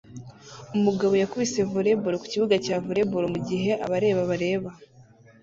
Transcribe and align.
Umugabo 0.77 1.13
yakubise 1.21 1.59
volleyball 1.71 2.15
ku 2.21 2.27
kibuga 2.31 2.55
cya 2.65 2.75
volley 2.85 3.05
ball 3.09 3.25
mu 3.33 3.39
gihe 3.47 3.71
abareba 3.85 4.21
bareba 4.29 4.69